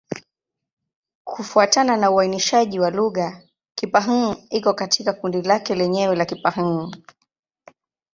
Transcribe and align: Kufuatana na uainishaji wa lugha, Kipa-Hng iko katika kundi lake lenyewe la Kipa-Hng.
Kufuatana 1.23 1.97
na 1.97 2.11
uainishaji 2.11 2.79
wa 2.79 2.89
lugha, 2.89 3.41
Kipa-Hng 3.75 4.35
iko 4.49 4.73
katika 4.73 5.13
kundi 5.13 5.41
lake 5.41 5.75
lenyewe 5.75 6.15
la 6.15 6.25
Kipa-Hng. 6.25 6.95